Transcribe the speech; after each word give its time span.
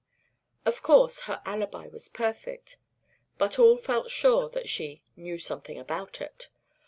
Of 0.65 0.81
course, 0.81 1.19
her 1.29 1.43
alibi 1.45 1.85
was 1.85 2.09
perfect, 2.09 2.77
but 3.37 3.59
all 3.59 3.77
felt 3.77 4.09
sure 4.09 4.49
that 4.49 4.67
she 4.67 5.03
"knew 5.15 5.37
something 5.37 5.77
about 5.77 6.19
it." 6.19 6.49